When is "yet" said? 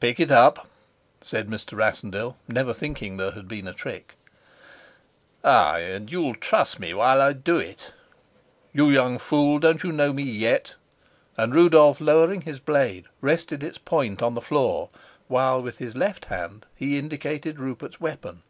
10.22-10.76